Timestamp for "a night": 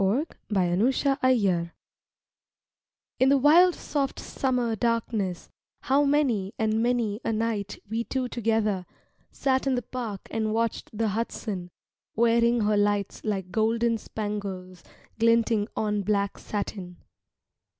7.23-7.77